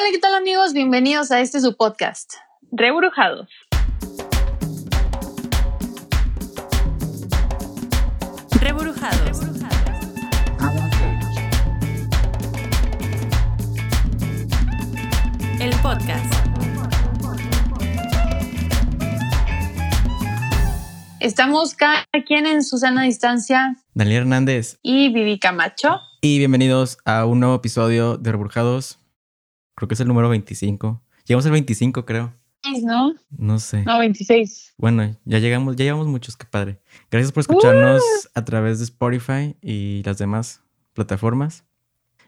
[0.00, 0.74] Hola, ¿qué tal amigos?
[0.74, 2.34] Bienvenidos a este su podcast.
[2.70, 3.48] Rebrujados.
[8.60, 9.40] Rebrujados.
[15.58, 16.32] El podcast.
[21.18, 25.98] Estamos cada quien en su sana distancia Daniel Hernández y Vivi Camacho.
[26.20, 28.97] y bienvenidos a un nuevo episodio de Reburjados.
[29.78, 31.00] Creo que es el número 25.
[31.24, 32.34] Llegamos al 25, creo.
[32.82, 33.14] ¿No?
[33.30, 33.84] No sé.
[33.84, 34.74] No, 26.
[34.76, 36.80] Bueno, ya llegamos, ya llevamos muchos, qué padre.
[37.12, 38.02] Gracias por escucharnos
[38.34, 40.64] a través de Spotify y las demás
[40.94, 41.62] plataformas.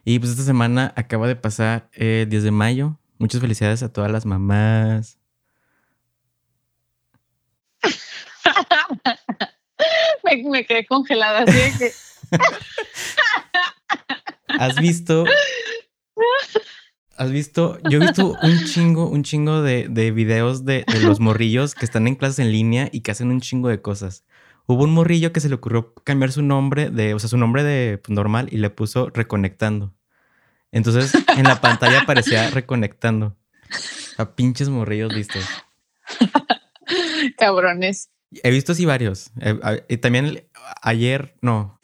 [0.05, 3.01] Y pues esta semana acaba de pasar el 10 de mayo.
[3.19, 5.19] Muchas felicidades a todas las mamás.
[10.23, 11.91] me, me quedé congelada así de que.
[14.61, 15.25] ¿Has visto?
[17.21, 17.79] ¿Has visto?
[17.91, 21.85] Yo he visto un chingo, un chingo de, de videos de, de los morrillos que
[21.85, 24.25] están en clases en línea y que hacen un chingo de cosas.
[24.67, 27.63] Hubo un morrillo que se le ocurrió cambiar su nombre de, o sea, su nombre
[27.63, 29.93] de pues, normal y le puso reconectando.
[30.73, 33.37] Entonces en la pantalla aparecía reconectando.
[34.17, 35.45] A pinches morrillos listos.
[37.37, 38.09] Cabrones.
[38.43, 39.31] He visto así varios.
[39.43, 40.49] Eh, y también el-
[40.81, 41.79] ayer, no.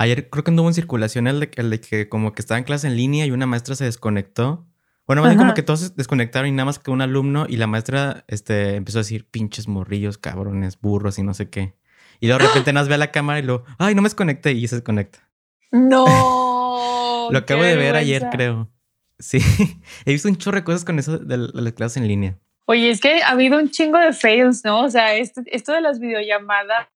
[0.00, 2.64] Ayer creo que anduvo en circulación el de, el de que como que estaba en
[2.64, 4.66] clase en línea y una maestra se desconectó.
[5.06, 7.58] Bueno, más bien como que todos se desconectaron y nada más que un alumno y
[7.58, 11.74] la maestra este, empezó a decir pinches morrillos, cabrones, burros y no sé qué.
[12.18, 14.52] Y luego de repente nos ve a la cámara y luego, ay, no me desconecté
[14.52, 15.28] y se desconecta.
[15.70, 16.06] No.
[17.30, 18.70] Lo acabo de ver ayer, creo.
[19.18, 19.40] Sí,
[20.06, 22.38] he visto un chorro de cosas con eso de las clases en línea.
[22.64, 24.80] Oye, es que ha habido un chingo de fails, ¿no?
[24.80, 26.88] O sea, esto, esto de las videollamadas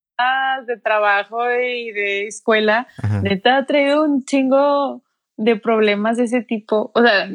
[0.66, 3.20] de trabajo y de escuela, Ajá.
[3.22, 5.02] neta ha traído un chingo
[5.36, 6.92] de problemas de ese tipo.
[6.94, 7.28] O sea,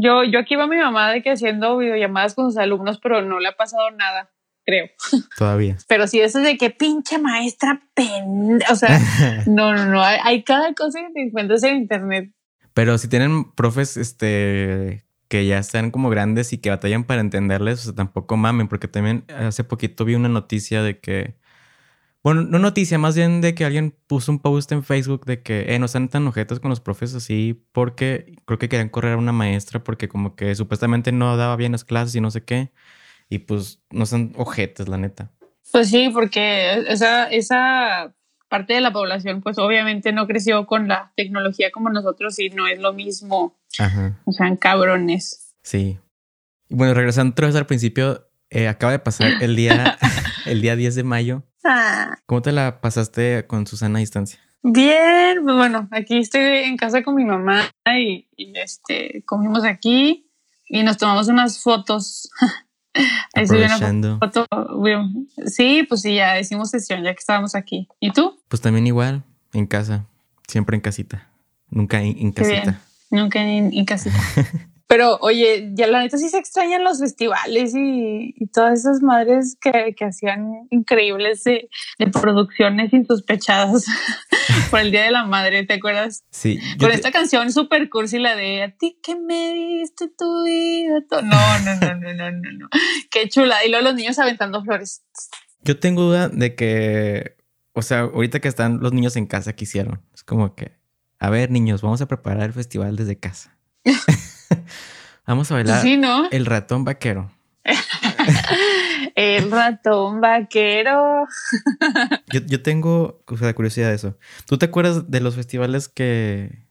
[0.00, 3.38] yo, yo aquí va mi mamá de que haciendo videollamadas con sus alumnos, pero no
[3.38, 4.30] le ha pasado nada,
[4.64, 4.88] creo.
[5.38, 5.76] Todavía.
[5.88, 8.60] Pero sí, eso es de que pinche maestra pen...
[8.70, 8.98] O sea,
[9.46, 10.02] no, no, no.
[10.02, 12.32] Hay, hay cada cosa que te encuentras en internet.
[12.74, 17.80] Pero si tienen profes, este, que ya están como grandes y que batallan para entenderles,
[17.80, 21.36] o sea, tampoco mamen, porque también hace poquito vi una noticia de que,
[22.26, 25.72] bueno, no noticia, más bien de que alguien puso un post en Facebook de que,
[25.72, 29.16] eh, no sean tan ojetos con los profes así, porque creo que querían correr a
[29.16, 32.72] una maestra porque como que supuestamente no daba bien las clases y no sé qué,
[33.28, 35.30] y pues no son ojetes, la neta.
[35.70, 38.12] Pues sí, porque esa, esa
[38.48, 42.66] parte de la población, pues obviamente no creció con la tecnología como nosotros y no
[42.66, 43.54] es lo mismo.
[43.78, 44.18] Ajá.
[44.24, 45.54] O sea, cabrones.
[45.62, 46.00] Sí.
[46.68, 49.98] Y bueno, regresando otra vez al principio, eh, acaba de pasar el día,
[50.46, 51.42] el día 10 de mayo.
[51.64, 54.40] Ah, ¿Cómo te la pasaste con Susana a distancia?
[54.68, 60.28] bien, pues bueno, aquí estoy en casa con mi mamá y, y, este comimos aquí
[60.68, 62.28] y nos tomamos unas fotos.
[63.34, 64.18] Ahí subí una Aprovechando.
[64.18, 64.46] foto.
[64.82, 65.28] bien.
[65.46, 67.86] Sí, pues sí, ya hicimos sesión ya que estábamos aquí.
[68.00, 68.40] ¿Y tú?
[68.48, 70.06] Pues también igual, en casa,
[70.48, 71.28] siempre en casita,
[71.70, 72.64] nunca en, en Qué bien.
[72.64, 72.80] casita.
[73.10, 74.16] Nunca en, en casita.
[74.88, 79.56] Pero oye, ya la neta sí se extrañan los festivales y, y todas esas madres
[79.60, 83.86] que, que hacían increíbles de, de producciones insospechadas
[84.70, 86.22] por el Día de la Madre, ¿te acuerdas?
[86.30, 90.44] Sí, Con te- esta canción super cursi, la de a ti que me diste tu
[90.44, 91.00] vida.
[91.10, 91.22] to-".
[91.22, 92.68] No, no, no, no, no, no, no.
[93.10, 93.64] Qué chula.
[93.64, 95.02] Y luego los niños aventando flores.
[95.62, 97.36] yo tengo duda de que,
[97.72, 100.00] o sea, ahorita que están los niños en casa, ¿qué hicieron?
[100.14, 100.76] Es como que,
[101.18, 103.58] a ver, niños, vamos a preparar el festival desde casa.
[105.26, 106.28] vamos a bailar Sí, ¿no?
[106.30, 107.30] el ratón vaquero.
[109.14, 111.26] El ratón vaquero.
[112.32, 114.18] Yo, yo tengo o sea, curiosidad de eso.
[114.46, 116.66] ¿Tú te acuerdas de los festivales que,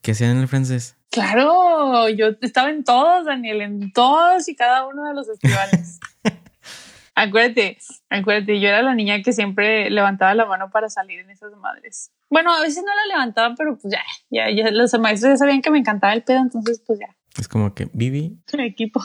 [0.00, 0.96] que hacían en el francés?
[1.10, 5.98] Claro, yo estaba en todos, Daniel, en todos y cada uno de los festivales.
[7.16, 7.78] acuérdate,
[8.08, 12.12] acuérdate, yo era la niña que siempre levantaba la mano para salir en esas madres.
[12.28, 15.62] Bueno, a veces no la levantaba, pero pues ya, ya, ya los maestros ya sabían
[15.62, 19.00] que me encantaba el pedo, entonces pues ya, Es como que, Vivi, equipo.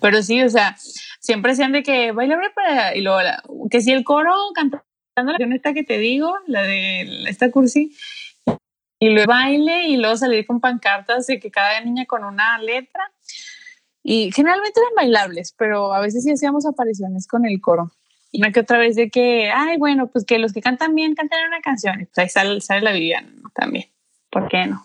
[0.00, 0.76] pero sí, o sea,
[1.20, 4.82] siempre hacían de que baila para y luego la- que si el coro cantando
[5.14, 7.94] la canción esta que te digo, la de esta cursi,
[8.98, 13.02] y luego baile y luego salir con pancartas de que cada niña con una letra.
[14.04, 17.92] Y generalmente eran bailables, pero a veces sí hacíamos apariciones con el coro.
[18.32, 21.14] Y una que otra vez de que, ay, bueno, pues que los que cantan bien
[21.14, 22.00] cantan una canción.
[22.00, 23.86] Y pues ahí sale, sale la Viviana también.
[24.30, 24.84] ¿Por qué no?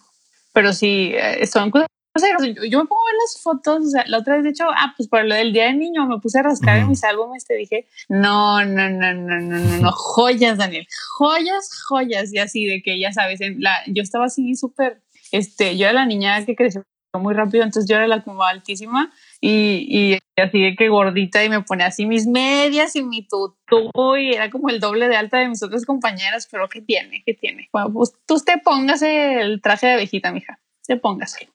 [0.53, 1.87] Pero sí, eh, son cosas.
[2.23, 4.65] Yo, yo me pongo a ver las fotos, o sea, la otra vez, de hecho,
[4.69, 6.91] ah, pues por lo del Día del Niño, me puse a rascar en Ujú.
[6.91, 10.87] mis álbumes, te dije, no, no, no, no, no, no, no, joyas, Daniel,
[11.17, 15.77] joyas, joyas, y así de que ya sabes, en la, yo estaba así súper, este,
[15.77, 16.83] yo era la niña que creció
[17.19, 19.11] muy rápido, entonces yo era la como altísima
[19.41, 24.17] y, y así de que gordita y me ponía así mis medias y mi tutú
[24.17, 27.23] y era como el doble de alta de mis otras compañeras, pero ¿qué tiene?
[27.25, 27.69] ¿Qué tiene?
[27.71, 31.51] Bueno, pues tú te pongas el traje de abejita, mija, te póngaselo.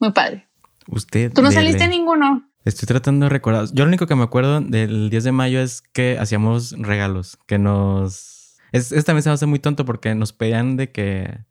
[0.00, 0.48] Muy padre.
[0.88, 1.32] Usted.
[1.32, 1.60] ¿Tú no dele.
[1.60, 2.50] saliste ninguno?
[2.64, 3.66] Estoy tratando de recordar.
[3.72, 7.58] Yo lo único que me acuerdo del 10 de mayo es que hacíamos regalos, que
[7.58, 8.58] nos...
[8.72, 11.44] Es, es también se me hace muy tonto porque nos pedían de que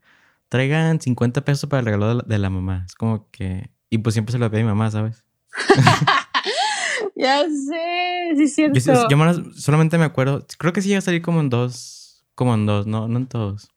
[0.49, 2.83] traigan 50 pesos para el regalo de la, de la mamá.
[2.85, 3.71] Es como que...
[3.89, 5.23] Y pues siempre se lo pedí a mi mamá, ¿sabes?
[7.15, 8.79] Ya sé, sí es cierto.
[8.79, 10.45] Yo, yo solamente me acuerdo...
[10.57, 12.23] Creo que sí llega a salir como en dos...
[12.33, 13.69] Como en dos, no, no en todos.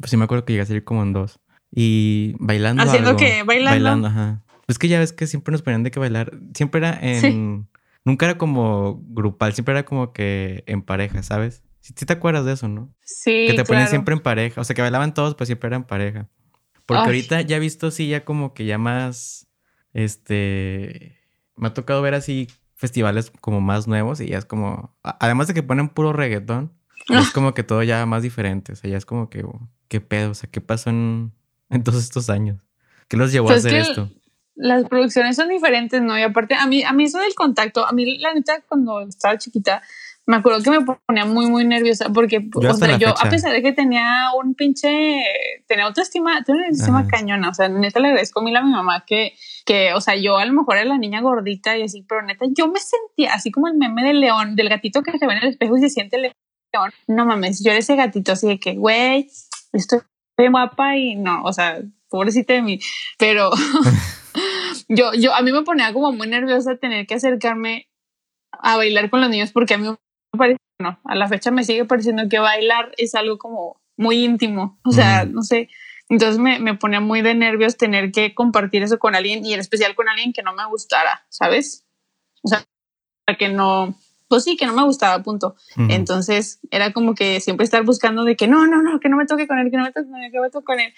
[0.00, 1.38] Pues sí me acuerdo que llega a salir como en dos.
[1.70, 3.18] Y bailando ¿Haciendo algo.
[3.20, 3.42] qué?
[3.42, 4.08] ¿Bailando?
[4.08, 4.42] ajá.
[4.66, 6.38] Es que ya ves que siempre nos ponían de que bailar.
[6.54, 7.20] Siempre era en...
[7.20, 7.78] Sí.
[8.04, 11.62] Nunca era como grupal, siempre era como que en pareja, ¿sabes?
[11.80, 12.92] Si te acuerdas de eso, ¿no?
[13.02, 13.90] Sí, que te ponían claro.
[13.90, 14.60] siempre en pareja.
[14.60, 16.28] O sea, que bailaban todos, pues siempre eran pareja.
[16.86, 17.06] Porque Ay.
[17.06, 19.46] ahorita ya he visto, sí, ya como que ya más.
[19.92, 21.18] Este.
[21.56, 24.96] Me ha tocado ver así festivales como más nuevos y ya es como.
[25.02, 26.72] Además de que ponen puro reggaetón,
[27.10, 27.20] Ah.
[27.20, 28.72] es como que todo ya más diferente.
[28.72, 29.44] O sea, ya es como que.
[29.44, 30.30] oh, ¿Qué pedo?
[30.30, 31.32] O sea, ¿qué pasó en,
[31.70, 32.60] en todos estos años?
[33.08, 34.10] ¿Qué los llevó Pues a hacer que- esto?
[34.60, 36.18] las producciones son diferentes, ¿no?
[36.18, 39.38] Y aparte, a mí, a mí eso del contacto, a mí la neta, cuando estaba
[39.38, 39.82] chiquita,
[40.26, 43.26] me acuerdo que me ponía muy, muy nerviosa porque, Yo o sea, yo, fecha.
[43.26, 45.22] a pesar de que tenía un pinche,
[45.68, 47.08] tenía autoestima, tenía una autoestima Ajá.
[47.08, 49.32] cañona, o sea, neta le agradezco mil a mi mamá que,
[49.64, 52.44] que, o sea, yo a lo mejor era la niña gordita y así, pero neta,
[52.50, 55.38] yo me sentía así como el meme del león, del gatito que se ve en
[55.44, 56.34] el espejo y se siente el león.
[57.06, 59.30] No mames, yo era ese gatito así de que, güey,
[59.72, 60.00] estoy
[60.38, 62.78] bien guapa y no, o sea, pobrecita de mí,
[63.18, 63.50] pero
[64.88, 67.88] yo, yo, a mí me ponía como muy nerviosa tener que acercarme
[68.52, 71.64] a bailar con los niños porque a mí me parece, no, a la fecha me
[71.64, 75.68] sigue pareciendo que bailar es algo como muy íntimo, o sea, no sé,
[76.08, 79.60] entonces me, me ponía muy de nervios tener que compartir eso con alguien y en
[79.60, 81.84] especial con alguien que no me gustara, ¿sabes?
[82.42, 82.64] O sea,
[83.38, 83.94] que no,
[84.28, 85.56] pues sí, que no me gustaba, punto.
[85.76, 85.86] Ujú.
[85.90, 89.26] Entonces era como que siempre estar buscando de que no, no, no, que no me
[89.26, 90.92] toque con él, que no me toque con él, que no me toque con él.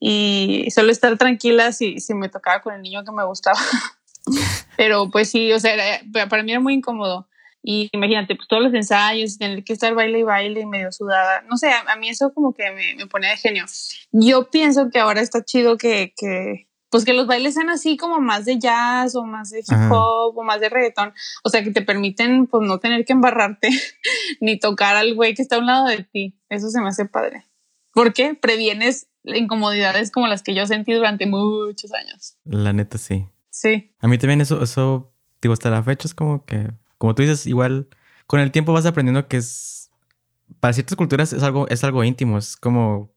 [0.00, 3.58] Y solo estar tranquila si, si me tocaba con el niño que me gustaba.
[4.76, 7.28] Pero pues sí, o sea, era- para mí era muy incómodo.
[7.66, 11.42] Y imagínate, pues todos los ensayos, tener que estar baile y baile y medio sudada.
[11.48, 13.64] No sé, a, a mí eso como que me, me ponía de genio.
[14.12, 18.20] Yo pienso que ahora está chido que, que, pues que los bailes sean así como
[18.20, 19.92] más de jazz o más de hip Ajá.
[19.92, 21.12] hop o más de reggaetón.
[21.42, 23.68] O sea, que te permiten pues no tener que embarrarte
[24.40, 26.38] ni tocar al güey que está a un lado de ti.
[26.48, 27.46] Eso se me hace padre.
[27.92, 32.36] Porque previenes incomodidades como las que yo sentí durante muchos años.
[32.44, 33.26] La neta, sí.
[33.50, 33.92] Sí.
[33.98, 35.12] A mí también eso, eso,
[35.42, 37.88] digo, hasta la fecha es como que, como tú dices, igual
[38.28, 39.90] con el tiempo vas aprendiendo que es,
[40.60, 43.12] para ciertas culturas es algo, es algo íntimo, es como,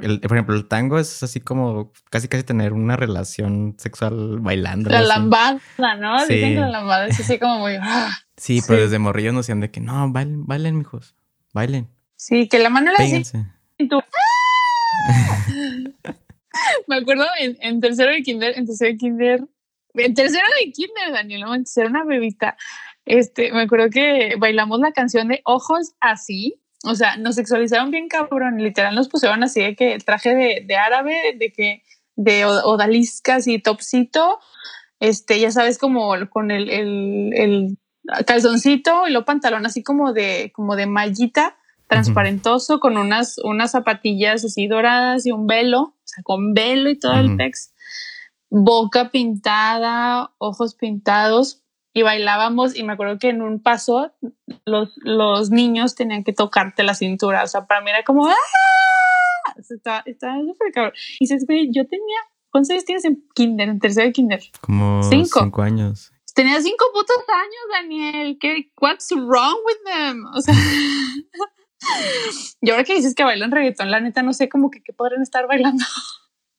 [0.00, 4.90] el, por ejemplo, el tango es así como casi casi tener una relación sexual bailando.
[4.90, 5.60] La lambada,
[5.98, 6.18] ¿no?
[6.26, 6.34] Sí.
[6.34, 7.76] Dicen que la lambada es así como muy...
[7.80, 8.10] ah.
[8.36, 11.14] Sí, pero desde morrillos nos decían de que no, bailen, bailen, mijos,
[11.52, 13.10] bailen, Sí, que la mano era así.
[13.10, 13.46] péguense.
[16.86, 19.44] Me acuerdo en, en tercero de kinder, en tercero de kinder,
[19.94, 22.56] en tercero de kinder, Daniel, no, tercero una bebita.
[23.04, 26.61] Este, me acuerdo que bailamos la canción de Ojos así.
[26.84, 28.58] O sea, nos sexualizaron bien cabrón.
[28.58, 31.82] Literal nos pusieron así de que el traje de, de árabe, de que
[32.16, 34.38] de od- odaliscas y topsito.
[35.00, 37.78] Este, ya sabes, como con el, el, el
[38.26, 41.56] calzoncito y lo pantalón así como de, como de mallita
[41.88, 46.98] transparentoso con unas, unas zapatillas así doradas y un velo, o sea, con velo y
[46.98, 47.74] todo el pex,
[48.48, 51.62] boca pintada, ojos pintados
[51.94, 54.12] y bailábamos y me acuerdo que en un paso
[54.64, 58.34] los, los niños tenían que tocarte la cintura, o sea, para mí era como ¡ah!
[59.58, 60.92] Estaba, súper cabrón.
[61.20, 62.18] Y dices, güey, yo tenía,
[62.50, 64.40] ¿cuántos años tienes en kinder, en tercero de kinder?
[64.60, 65.40] Como Cinco.
[65.40, 66.12] cinco años.
[66.34, 68.38] Tenía cinco putos años, Daniel.
[68.40, 68.72] ¿Qué?
[68.80, 70.24] What's wrong with them?
[70.34, 70.54] O sea,
[72.60, 75.20] y ahora que dices que bailan reggaetón, la neta no sé cómo que qué podrían
[75.20, 75.84] estar bailando.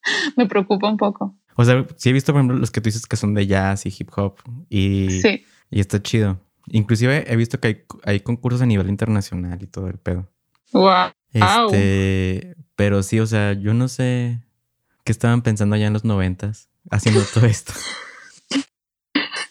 [0.36, 1.36] Me preocupa un poco.
[1.56, 3.86] O sea, sí he visto, por ejemplo, los que tú dices que son de jazz
[3.86, 4.36] y hip hop
[4.70, 5.46] y, Sí.
[5.70, 6.40] y está chido.
[6.68, 10.30] Inclusive he visto que hay, hay concursos a nivel internacional y todo el pedo.
[10.72, 11.12] Wow.
[11.32, 14.40] Este, pero sí, o sea, yo no sé
[15.04, 17.74] qué estaban pensando allá en los noventas haciendo todo esto.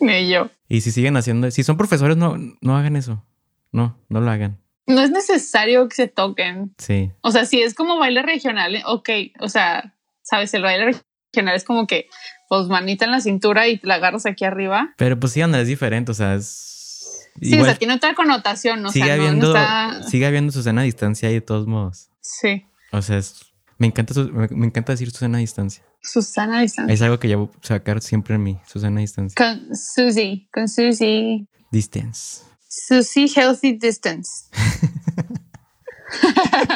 [0.00, 0.50] Ni yo.
[0.68, 3.24] Y si siguen haciendo, si son profesores, no, no hagan eso.
[3.70, 4.58] No, no lo hagan.
[4.86, 6.74] No es necesario que se toquen.
[6.78, 7.12] Sí.
[7.20, 9.08] O sea, si es como baile regional, ok.
[9.40, 10.96] O sea, sabes, el baile
[11.32, 12.08] regional es como que,
[12.48, 14.92] pues manita en la cintura y la agarras aquí arriba.
[14.98, 16.10] Pero pues sí, anda, es diferente.
[16.12, 17.30] O sea, es.
[17.40, 18.84] Sí, o igual sea, tiene otra connotación.
[18.84, 20.02] O sigue sea, no- no, habiendo, está.
[20.02, 22.10] sigue habiendo Susana a distancia y de todos modos.
[22.20, 22.66] Sí.
[22.92, 23.40] O sea, es
[23.78, 25.82] Me encanta, me, me encanta decir Susana a distancia.
[26.04, 26.92] Susana Distancia.
[26.92, 29.36] Es algo que a sacar siempre en mí, Susana a distancia.
[29.36, 31.46] Con Susie, con Susie.
[31.70, 32.42] Distance.
[32.68, 34.50] Susie Healthy Distance.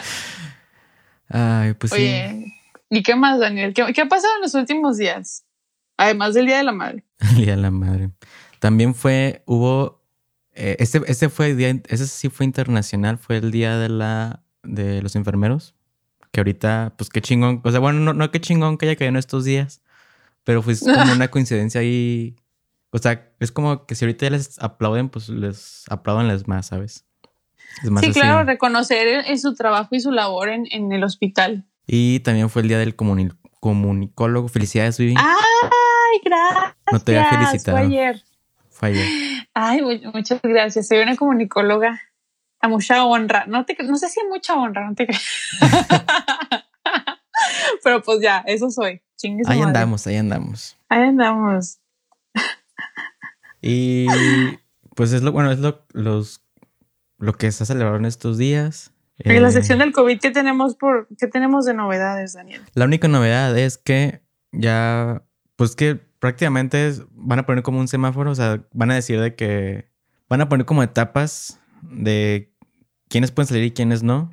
[1.28, 2.54] Ay, pues sí.
[2.96, 3.74] ¿Y qué más, Daniel?
[3.74, 5.44] ¿Qué, qué ha pasado en los últimos días?
[5.96, 7.04] Además del Día de la Madre.
[7.20, 8.10] El día de la madre.
[8.58, 10.02] También fue, hubo,
[10.52, 15.00] eh, este, este fue día, ese sí fue internacional, fue el día de la, de
[15.02, 15.74] los enfermeros.
[16.32, 19.10] Que ahorita, pues qué chingón, o sea, bueno, no, no qué chingón que haya caído
[19.10, 19.80] en estos días,
[20.44, 22.36] pero fue como una coincidencia ahí.
[22.90, 27.06] O sea, es como que si ahorita les aplauden, pues les aplaudanles más, ¿sabes?
[27.82, 28.20] Es más Sí, así.
[28.20, 31.66] claro, reconocer en, en su trabajo y su labor en, en el hospital.
[31.86, 34.48] Y también fue el día del comuni- comunicólogo.
[34.48, 35.14] Felicidades, Vivi.
[35.18, 36.74] ¡Ay, gracias!
[36.92, 37.76] No te había felicitado.
[37.78, 38.22] Fue ayer.
[38.70, 39.06] Fue ayer.
[39.54, 40.88] Ay, mu- muchas gracias.
[40.88, 42.00] Soy una comunicóloga
[42.60, 43.44] a mucha honra.
[43.46, 45.06] No, te, no sé si a mucha honra, no te.
[47.82, 49.00] Pero pues ya, eso soy.
[49.16, 49.68] Chingue su Ahí madre.
[49.68, 50.76] andamos, ahí andamos.
[50.88, 51.78] Ahí andamos.
[53.62, 54.06] Y
[54.94, 56.42] pues es lo bueno, es lo, los,
[57.18, 58.92] lo que se ha celebrado en estos días.
[59.18, 62.60] En la Eh, sección del COVID, ¿qué tenemos, por, ¿qué tenemos de novedades, Daniel?
[62.74, 65.22] La única novedad es que ya,
[65.56, 69.20] pues que prácticamente es- van a poner como un semáforo, o sea, van a decir
[69.20, 69.88] de que
[70.28, 72.52] van a poner como etapas de
[73.08, 74.30] quiénes pueden salir y quiénes no.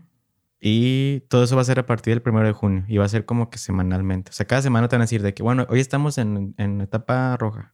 [0.66, 3.10] Y todo eso va a ser a partir del primero de junio y va a
[3.10, 4.30] ser como que semanalmente.
[4.32, 6.80] O sea, cada semana te van a decir de que, bueno, hoy estamos en, en
[6.80, 7.74] etapa roja,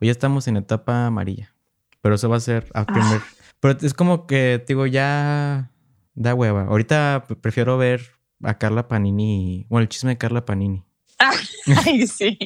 [0.00, 1.54] hoy estamos en etapa amarilla.
[2.00, 3.20] Pero eso va a ser a primer.
[3.60, 5.70] Pero es como que, digo, ya
[6.14, 6.62] da hueva.
[6.62, 8.02] Ahorita prefiero ver
[8.42, 9.66] a Carla Panini.
[9.68, 10.84] Bueno, el chisme de Carla Panini.
[11.86, 12.38] Ay, sí.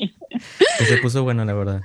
[0.79, 1.81] Que se puso bueno, la verdad.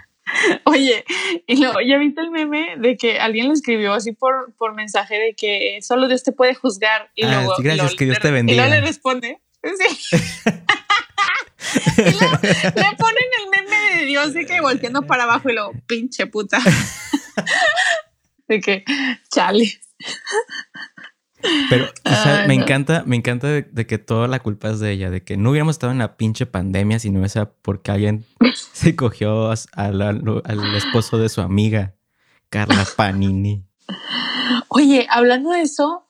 [0.66, 1.04] Oye,
[1.48, 5.16] y luego, ¿ya viste el meme de que alguien le escribió así por, por mensaje
[5.16, 7.12] de que solo Dios te puede juzgar?
[7.16, 8.66] Y Ah, luego, sí, gracias, que Dios te bendiga.
[8.66, 9.42] Y luego le responde.
[9.64, 10.18] Sí.
[11.98, 15.74] y luego le ponen el meme de Dios de que volteando para abajo y luego,
[15.88, 16.60] pinche puta.
[18.48, 18.86] de que,
[19.32, 19.80] chale.
[21.70, 22.64] Pero o sea, Ay, me no.
[22.64, 25.50] encanta, me encanta de, de que toda la culpa es de ella, de que no
[25.52, 28.26] hubiéramos estado en la pinche pandemia si no hubiese porque alguien
[28.74, 31.94] se cogió a- al, esposo de su amiga,
[32.50, 33.64] Carla Panini.
[34.70, 36.08] Oye, hablando de eso,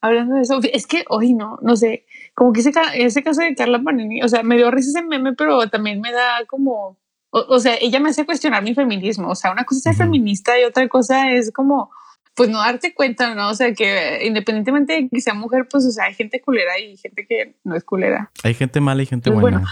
[0.00, 3.54] hablando de eso, es que hoy no, no sé, como que ese, ese caso de
[3.54, 6.98] Carla Panini, o sea, me dio risa ese meme, pero también me da como,
[7.30, 10.06] o, o sea, ella me hace cuestionar mi feminismo, o sea, una cosa es ser
[10.06, 11.90] feminista y otra cosa es como,
[12.36, 13.48] pues no darte cuenta, ¿no?
[13.48, 16.96] O sea, que independientemente de que sea mujer, pues, o sea, hay gente culera y
[16.98, 18.30] gente que no es culera.
[18.44, 19.58] Hay gente mala y gente Pues buena.
[19.58, 19.70] bueno.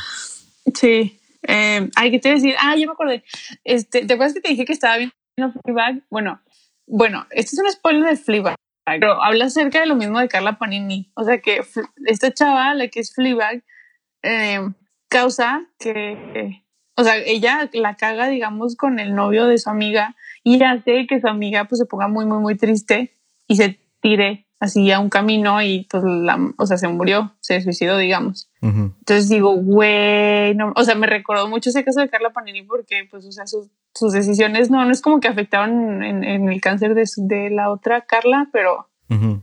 [0.74, 1.20] Sí.
[1.46, 2.54] Eh, ay, ¿qué te decir?
[2.58, 3.22] Ah, ya me acordé.
[3.64, 6.00] Este, ¿Te acuerdas que te dije que estaba viendo Fleabag?
[6.08, 6.40] Bueno,
[6.86, 8.56] bueno, este es un spoiler de Fleabag,
[8.86, 11.12] pero habla acerca de lo mismo de Carla Panini.
[11.16, 11.60] O sea que
[12.06, 13.62] esta chava, la que es Fleabag,
[14.22, 14.60] eh,
[15.08, 16.62] causa que,
[16.96, 21.20] o sea, ella la caga, digamos, con el novio de su amiga y hace que
[21.20, 23.16] su amiga pues se ponga muy, muy, muy triste
[23.48, 27.60] y se tire así a un camino y pues, la, o sea, se murió, se
[27.60, 28.48] suicidó, digamos.
[28.62, 28.92] Ujú.
[28.98, 33.06] Entonces digo, güey, no, o sea, me recordó mucho ese caso de Carla Panini porque,
[33.10, 36.60] pues, o sea, sus, sus decisiones no, no es como que afectaron en, en el
[36.62, 38.88] cáncer de, su- de la otra Carla, pero,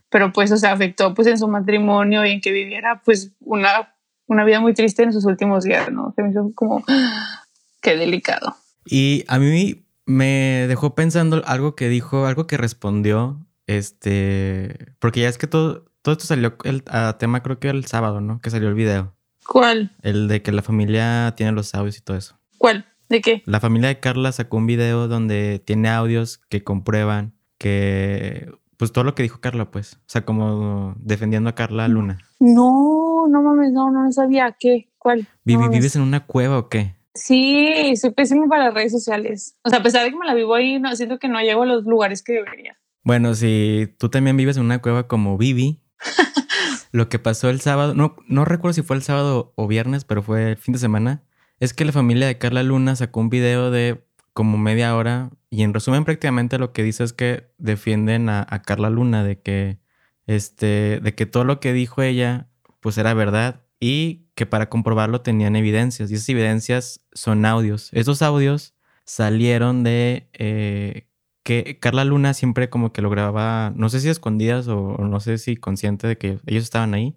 [0.10, 3.94] pero pues, o sea, afectó pues en su matrimonio y en que viviera pues una,
[4.28, 6.14] una vida muy triste en sus últimos días, ¿no?
[6.16, 6.84] Se me hizo como,
[7.82, 8.56] qué delicado.
[8.86, 15.30] Y a mí me dejó pensando algo que dijo, algo que respondió, este, porque ya
[15.30, 18.40] es que todo, todo esto salió el, a tema creo que el sábado, ¿no?
[18.42, 19.16] Que salió el video,
[19.48, 19.92] ¿Cuál?
[20.02, 22.38] el de que la familia tiene los audios y todo eso.
[22.58, 22.86] ¿Cuál?
[23.10, 23.44] ¿De qué?
[23.46, 29.04] La familia de Carla sacó un video donde tiene audios que comprueban que, pues todo
[29.04, 32.20] lo que dijo Carla, pues, o sea, como defendiendo a Carla Luna.
[32.40, 34.56] No, no mames, no, no sabía.
[34.60, 34.90] ¿Qué?
[34.98, 35.28] ¿Cuál?
[35.44, 35.68] Vivi.
[35.68, 36.96] ¿Vives en una cueva o qué?
[37.14, 39.58] Sí, soy pésimo para las redes sociales.
[39.64, 41.64] O sea, a pesar de que me la vivo ahí, no, siento que no llego
[41.64, 42.78] a los lugares que debería.
[43.04, 45.82] Bueno, si tú también vives en una cueva como Vivi,
[46.92, 50.22] lo que pasó el sábado, no, no recuerdo si fue el sábado o viernes, pero
[50.22, 51.24] fue el fin de semana,
[51.60, 54.04] es que la familia de Carla Luna sacó un video de
[54.34, 58.62] como media hora y en resumen prácticamente lo que dice es que defienden a, a
[58.62, 59.80] Carla Luna de que,
[60.26, 62.48] este, de que todo lo que dijo ella
[62.80, 67.90] pues era verdad y que para comprobarlo tenían evidencias y esas evidencias son audios.
[67.94, 68.74] Esos audios
[69.06, 71.06] salieron de eh,
[71.44, 75.20] que Carla Luna siempre como que lo grababa, no sé si escondidas o, o no
[75.20, 77.16] sé si consciente de que ellos estaban ahí,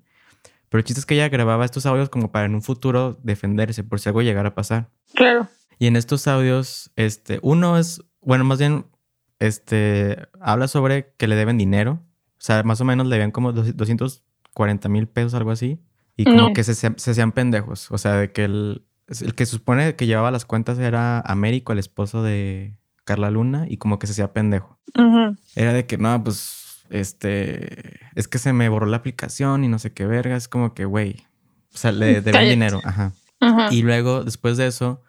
[0.68, 3.84] pero el chiste es que ella grababa estos audios como para en un futuro defenderse
[3.84, 4.90] por si algo llegara a pasar.
[5.14, 5.48] Claro.
[5.78, 8.84] Y en estos audios, este, uno es, bueno, más bien,
[9.38, 12.02] este, habla sobre que le deben dinero,
[12.36, 15.80] o sea, más o menos le deben como 240 mil pesos, algo así,
[16.16, 16.52] Y como No.
[16.52, 17.90] que se, se hacían pendejos.
[17.90, 18.84] O sea, de que el,
[19.20, 23.76] el que supone que llevaba las cuentas era Américo, el esposo de Carla Luna, y
[23.78, 24.78] como que se hacía pendejo.
[24.96, 25.36] Ujú.
[25.56, 29.78] Era de que no, pues, este, es que se me borró la aplicación y no
[29.78, 30.36] sé qué verga.
[30.36, 31.24] Es como que, güey,
[31.74, 32.48] o sea, le Cállate.
[32.50, 32.80] dinero.
[32.84, 33.12] Ajá.
[33.70, 35.02] Y luego, después de eso,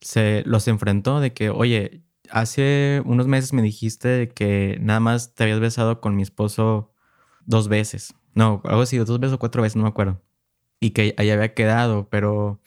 [0.00, 5.34] se los enfrentó de que, oye, hace unos meses me dijiste de que nada más
[5.34, 6.92] te habías besado con mi esposo
[7.44, 8.14] dos veces.
[8.34, 10.22] No, algo así, dos veces o cuatro veces, no me acuerdo.
[10.84, 12.60] Y que ahí había quedado, pero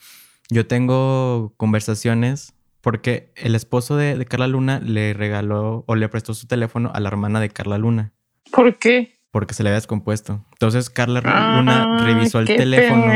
[0.50, 6.34] yo tengo conversaciones porque el esposo de, de Carla Luna le regaló o le prestó
[6.34, 8.12] su teléfono a la hermana de Carla Luna
[8.50, 9.20] ¿Por qué?
[9.30, 10.44] porque se le había descompuesto.
[10.52, 13.12] Entonces Carla Luna Ah, revisó el qué teléfono.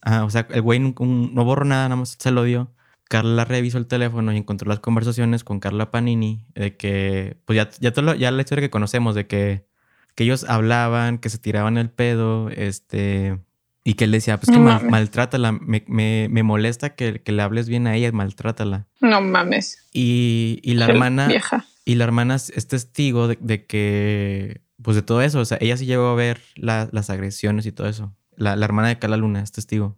[0.00, 2.72] Ajá, o sea, el güey un- no borró nada, nada más se lo dio.
[3.08, 7.68] Carla revisó el teléfono y encontró las conversaciones con Carla Panini de que, pues ya,
[7.80, 9.66] ya, todo ya la historia que conocemos, de que,
[10.14, 13.38] que ellos hablaban, que se tiraban el pedo, este,
[13.88, 14.90] y que él decía, pues que No mames.
[14.90, 18.86] maltrátala, me, me, me molesta que, que le hables bien a ella, maltrátala.
[19.00, 19.78] No mames.
[19.92, 21.64] Y, y la hermana, Vieja.
[21.84, 25.58] y la hermana es es testigo de, de que, pues de todo eso, o sea,
[25.60, 28.12] ella sí llegó a ver la- las agresiones y todo eso.
[28.36, 29.96] La, la hermana de Carla Luna es testigo.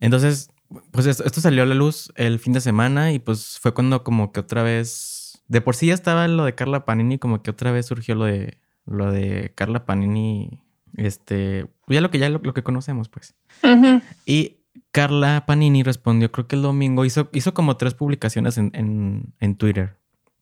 [0.00, 0.50] Entonces,
[0.90, 4.02] pues esto, esto salió a la luz el fin de semana y pues fue cuando
[4.04, 7.50] como que otra vez, de por sí ya estaba lo de Carla Panini, como que
[7.50, 10.60] otra vez surgió lo de, lo de Carla Panini,
[10.96, 13.34] este, ya lo que ya lo, lo que conocemos, pues.
[13.62, 14.00] Ujú.
[14.26, 14.58] Y
[14.90, 19.56] Carla Panini respondió, creo que el domingo, hizo, hizo como tres publicaciones en, en, en
[19.56, 19.96] Twitter.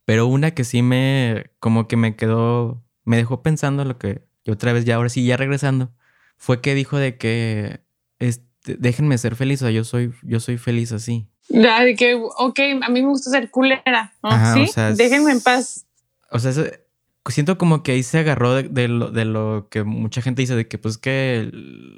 [0.04, 4.50] Pero una que sí me, como que me quedó, me dejó pensando lo que, y
[4.50, 5.92] otra vez ya, ahora sí, ya regresando,
[6.36, 7.80] fue que dijo de que,
[8.18, 11.28] este, déjenme ser feliz, o sea, yo soy, yo soy feliz así.
[11.48, 14.30] Ya, de que, ok, a mí me gusta ser culera, ¿no?
[14.30, 14.62] Ajá, ¿Sí?
[14.62, 15.86] o sea, Déjenme en paz.
[16.30, 16.52] O sea,
[17.30, 20.66] siento como que ahí se agarró de, lo, de lo que mucha gente dice, de
[20.66, 21.50] que pues que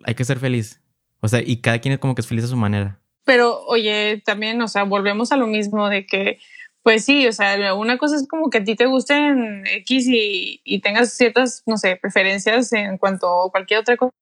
[0.04, 0.80] hay que ser feliz.
[1.20, 3.00] O sea, y cada quien es como que es feliz a su manera.
[3.24, 6.38] Pero, oye, también, o sea, volvemos a lo mismo de que,
[6.82, 10.60] pues sí, o sea, una cosa es como que a ti te gusten X y,
[10.62, 14.12] y tengas ciertas, no sé, preferencias en cuanto a cualquier otra cosa.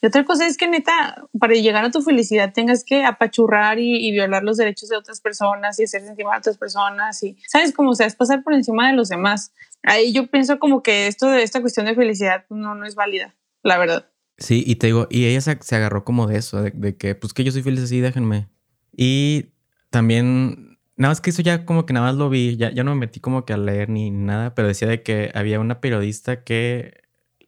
[0.00, 4.06] Y otra cosa es que neta, para llegar a tu felicidad tengas que apachurrar y,
[4.06, 7.36] y violar los derechos de otras personas y hacer sentir mal a otras personas y,
[7.46, 7.72] ¿sabes?
[7.72, 9.52] Como, o sea, es pasar por encima de los demás.
[9.82, 13.34] Ahí yo pienso como que esto de esta cuestión de felicidad no, no es válida,
[13.62, 14.08] la verdad.
[14.38, 17.14] Sí, y te digo, y ella se, se agarró como de eso, de, de que
[17.14, 18.48] pues que yo soy feliz así, déjenme.
[18.96, 19.52] Y
[19.90, 22.94] también, nada más que eso ya como que nada más lo vi, ya, ya no
[22.94, 26.44] me metí como que a leer ni nada, pero decía de que había una periodista
[26.44, 27.01] que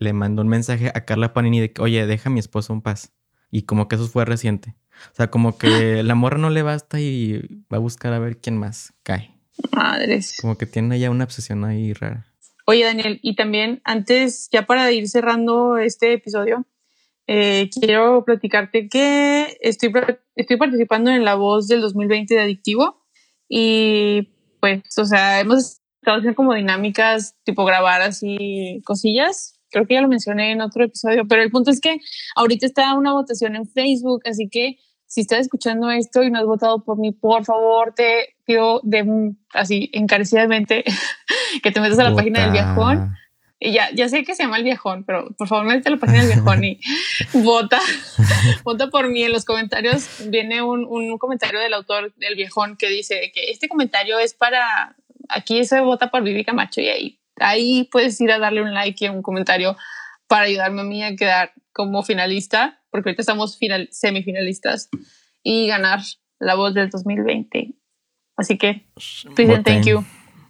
[0.05, 2.83] le mandó un mensaje a Carla Panini de que, oye, deja a mi esposo en
[2.83, 3.13] paz.
[3.51, 4.77] Y como que eso fue reciente.
[5.13, 5.69] O sea, como que
[6.05, 9.35] la morra no le basta y va a buscar a ver quién más cae.
[9.73, 10.37] Madres.
[10.41, 12.27] Como que tiene ya una obsesión ahí rara.
[12.67, 16.65] Oye, Daniel, y también antes, ya para ir cerrando este episodio,
[17.27, 19.93] eh, quiero platicarte que estoy,
[20.35, 23.05] estoy participando en La Voz del 2020 de Adictivo
[23.49, 29.54] y pues, o sea, hemos estado haciendo como dinámicas, tipo grabar así cosillas.
[29.75, 31.99] Creo que ya lo mencioné en otro episodio, pero el punto es que
[32.37, 36.47] ahorita está una votación en Facebook, así que si estás escuchando esto y no has
[36.47, 40.85] votado por mí, por favor, te pido de así encarecidamente
[41.63, 43.17] que te metas a la página del viajón.
[43.59, 45.99] Y ya, ya sé que se llama el viajón, pero por favor métete a la
[45.99, 46.79] página del viajón y
[47.33, 47.81] vota,
[48.65, 49.25] vota por mí.
[49.25, 53.69] En los comentarios viene un, un comentario del autor del viajón que dice que este
[53.69, 54.95] comentario es para,
[55.29, 59.05] aquí se vota por Vivi Camacho y ahí, ahí puedes ir a darle un like
[59.05, 59.77] y un comentario
[60.27, 64.89] para ayudarme a mí a quedar como finalista, porque ahorita estamos final, semifinalistas
[65.43, 66.01] y ganar
[66.39, 67.75] la voz del 2020.
[68.37, 68.87] Así que,
[69.35, 70.05] please and thank you.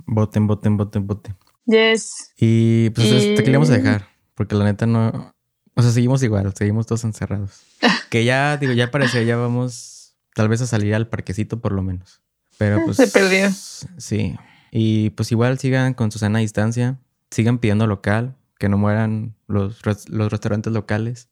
[0.07, 1.37] Voten, voten, voten, voten.
[1.67, 2.33] Yes.
[2.39, 5.35] Y pues Y- te queríamos dejar, porque la neta no.
[5.75, 7.63] O sea, seguimos igual, seguimos todos encerrados.
[8.11, 11.83] que ya, digo, ya parece, ya vamos tal vez a salir al parquecito por lo
[11.83, 12.23] menos.
[12.59, 12.97] Pero pues.
[12.97, 13.51] Se perdió.
[13.99, 14.37] Sí.
[14.77, 16.99] Y pues igual sigan con su sana distancia,
[17.31, 21.29] sigan pidiendo local, que no mueran los, los restaurantes locales.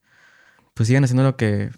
[0.74, 1.72] Pues sigan haciendo lo que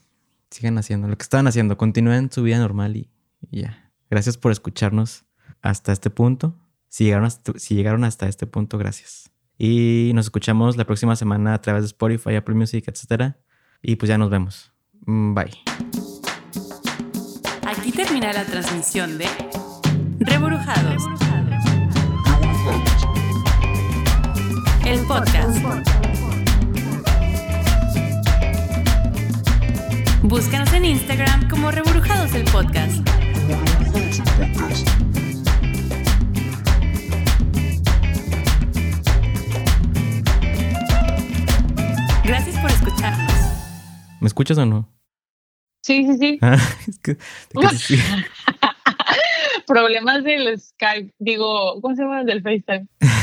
[0.50, 3.08] sigan haciendo, lo que estaban haciendo, continúen su vida normal y,
[3.50, 3.90] y ya.
[4.10, 5.24] Gracias por escucharnos
[5.62, 6.54] hasta este punto.
[6.88, 9.30] Si llegaron, hasta, si llegaron hasta este punto, gracias.
[9.56, 13.36] Y nos escuchamos la próxima semana a través de Spotify, Apple Music, etc.
[13.80, 14.70] Y pues ya nos vemos.
[15.06, 15.62] Mm, Bye.
[17.66, 19.26] Aquí termina la transmisión de
[20.20, 21.23] Reburujados.
[24.86, 25.58] El podcast.
[30.22, 32.98] Búscanos en Instagram como Reburujados el podcast.
[42.24, 43.32] Gracias por escucharnos.
[44.20, 44.88] ¿Me escuchas o no?
[45.82, 46.38] Sí, sí, sí.
[46.42, 47.98] Ah, es que, que sí.
[49.66, 52.24] Problemas del Skype, digo, ¿cómo se llama?
[52.24, 52.86] Del FaceTime.